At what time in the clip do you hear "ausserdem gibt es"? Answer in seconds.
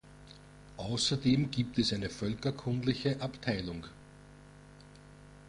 0.77-1.93